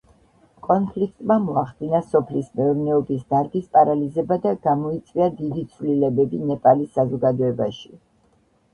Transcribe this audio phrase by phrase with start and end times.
[0.67, 7.97] კონფლიქტმა მოახდინა სოფლის მეურნეობის დარგის პარალიზება და გამოიწვია დიდი ცვლილებები, ნეპალის საზოგადოებაში.